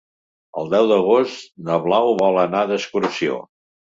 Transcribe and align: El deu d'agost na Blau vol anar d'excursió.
El 0.61 0.69
deu 0.71 0.87
d'agost 0.91 1.51
na 1.67 1.77
Blau 1.85 2.09
vol 2.21 2.39
anar 2.45 2.65
d'excursió. 2.71 3.37